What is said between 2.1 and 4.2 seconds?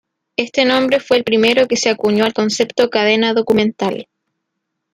al concepto "cadena documental".